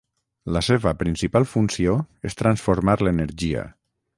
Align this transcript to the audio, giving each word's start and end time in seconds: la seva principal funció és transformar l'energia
la 0.55 0.61
seva 0.67 0.93
principal 1.01 1.45
funció 1.51 1.93
és 2.31 2.39
transformar 2.43 2.99
l'energia 3.05 3.69